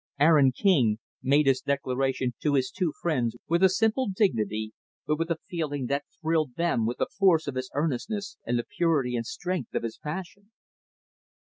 [0.19, 4.73] Aaron King made his declaration to his two friends with a simple dignity,
[5.05, 8.65] but with a feeling that thrilled them with the force of his earnestness and the
[8.67, 10.49] purity and strength of his passion.